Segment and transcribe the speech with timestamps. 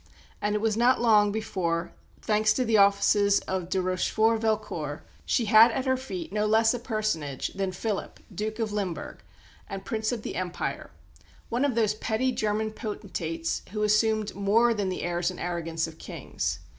[0.41, 1.93] And it was not long before,
[2.23, 6.73] thanks to the offices of de Rochefort Velcourt, she had at her feet no less
[6.73, 9.21] a personage than Philip, Duke of Limburg,
[9.69, 10.89] and Prince of the Empire,
[11.49, 15.99] one of those petty German potentates who assumed more than the airs and arrogance of
[15.99, 16.57] kings.